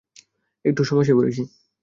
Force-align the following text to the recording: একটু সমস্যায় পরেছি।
একটু 0.65 0.81
সমস্যায় 0.83 1.17
পরেছি। 1.17 1.41